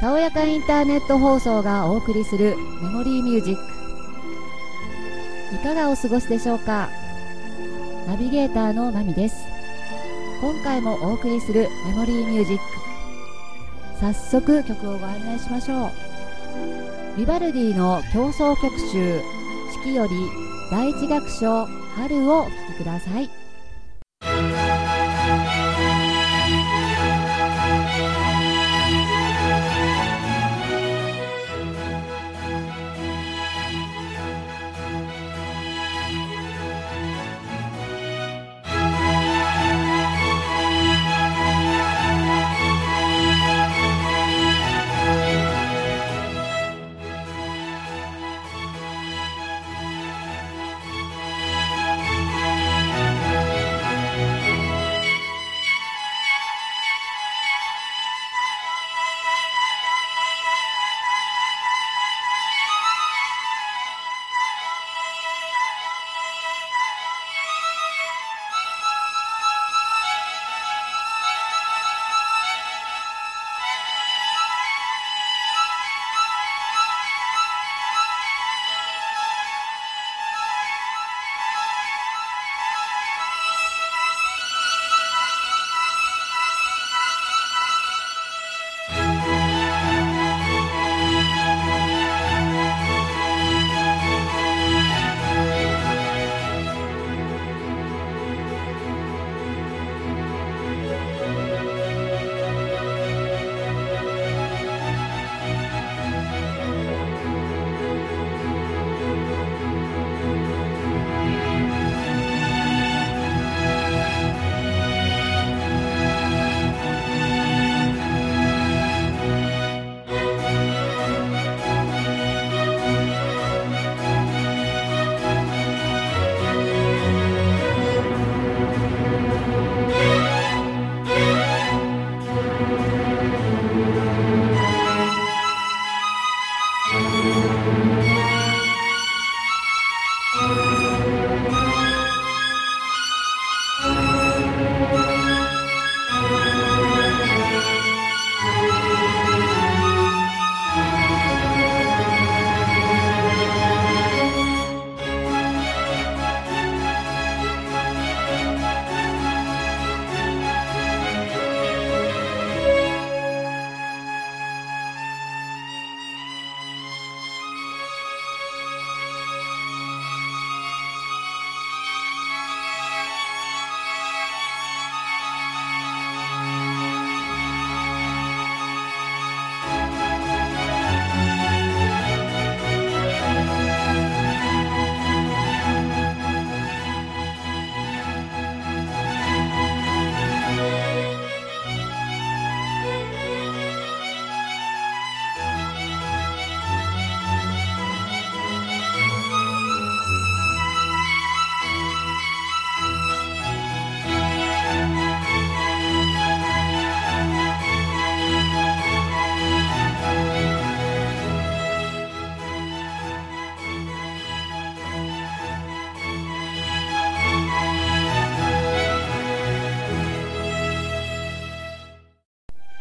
[0.00, 3.62] たおやかインターネット放送がお送りするメモリーミュージック。
[5.56, 6.88] いかがお過ごしでしょうか？
[8.06, 9.34] ナビゲーターのまみです。
[10.40, 12.62] 今回もお送りするメモリーミュージック。
[13.98, 15.90] 早速曲をご案内しましょう。
[17.16, 20.10] ビバルディの競争曲集四季より
[20.70, 23.28] 第一楽章春をお聴きください。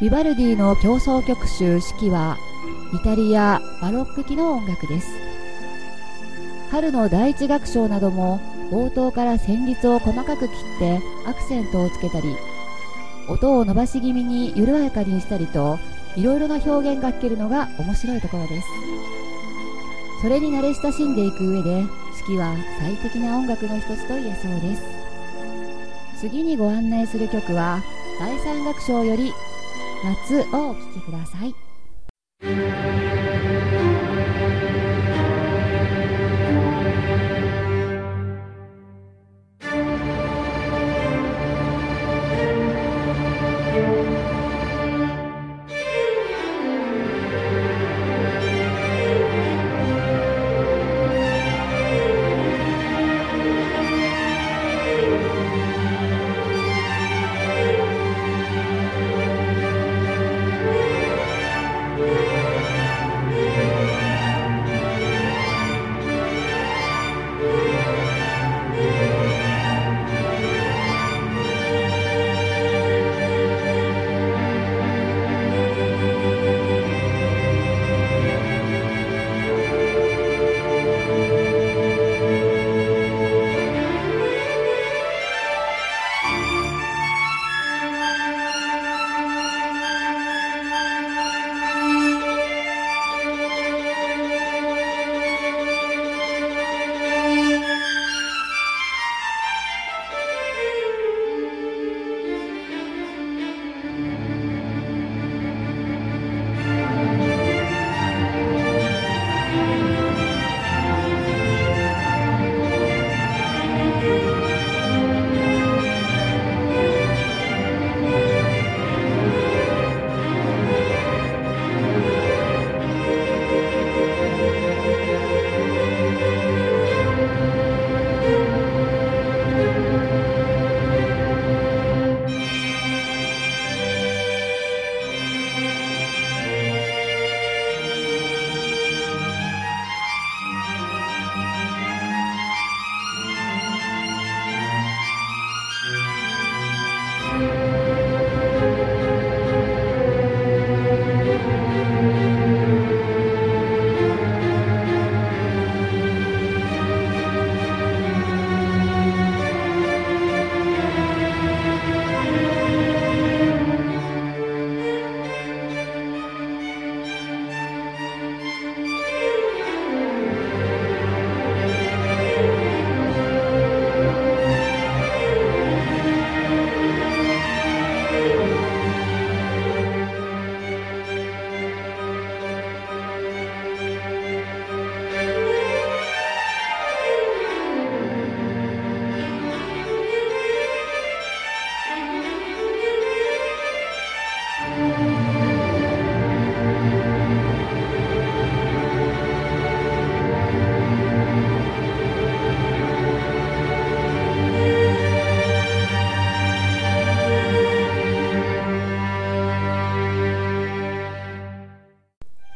[0.00, 2.38] ビバルディの競争曲集四季は
[2.94, 5.08] イタリアバロック期の音楽です。
[6.70, 8.38] 春の第一楽章なども
[8.70, 12.36] 冒頭から旋律を細かく切ってアクセントをつけたり
[13.28, 15.80] 音を伸ばし気味に緩やかにしたりと
[16.14, 18.68] いろいろな表現が聞けるのが面白いところです。
[20.22, 21.82] それに慣れ親しんでいく上で
[22.16, 24.82] 四季は最適な音楽の一つと言えそうです。
[26.20, 27.82] 次にご案内する曲は
[28.20, 29.32] 第三楽章より
[30.04, 31.67] 夏をお聴きください。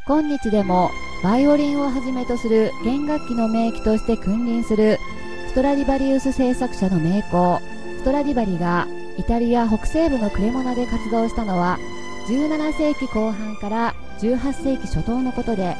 [0.06, 0.90] 今日でも
[1.22, 4.98] バイオリンをはじめとする弦楽器の名器として君臨する
[5.48, 7.60] ストラディバリウス製作者の名工
[7.98, 11.78] ストラディバリがイタリア北西部のクレモナで活動したのは
[12.28, 15.76] 17世紀後半から18世紀初頭のことで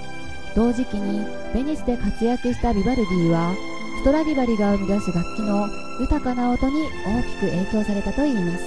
[0.54, 3.54] 同時期にベニスで活躍したビバルディは
[3.98, 5.66] ストラディバリが生み出す楽器の
[6.00, 8.64] 豊かな音に大きく影響されたといいます。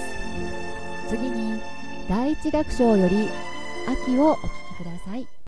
[1.10, 1.62] 次に
[2.10, 3.30] 第一楽章より
[3.88, 4.42] 秋をお聴
[4.78, 5.45] きください。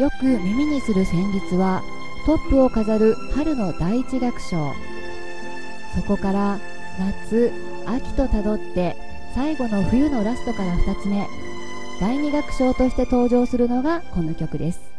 [0.00, 1.82] よく耳にする旋律は
[2.24, 4.72] トップを飾る春の第一楽章。
[5.94, 6.58] そこから
[6.98, 7.52] 夏
[7.84, 8.96] 秋とたどって
[9.34, 11.26] 最後の冬のラストから2つ目
[12.00, 14.89] 第2楽章として登場するのがこの曲です。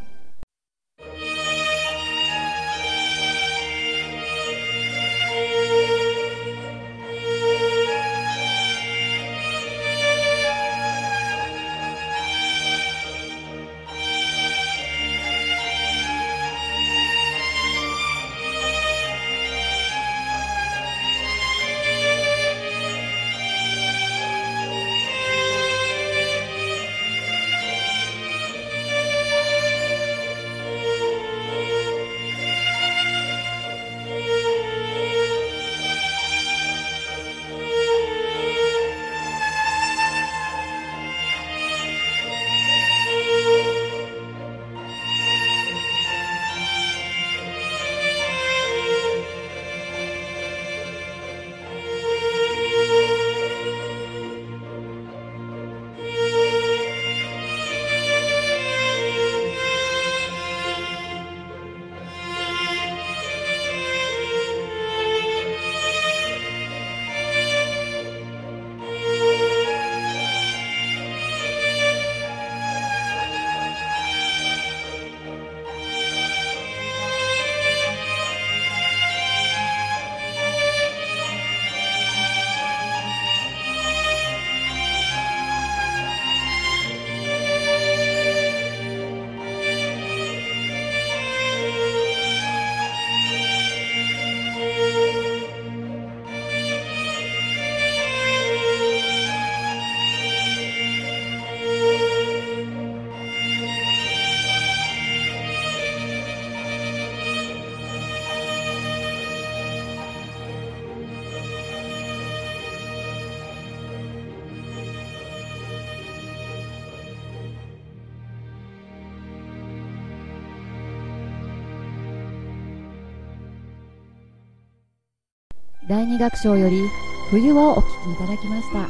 [125.91, 126.89] 第2楽章より
[127.31, 128.87] 冬をお聴きいただきました。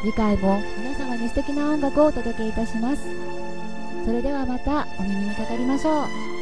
[0.00, 3.02] 次回も皆様に素敵な音楽をお届けいたします。
[4.06, 6.39] それではまたお耳にかかりましょう。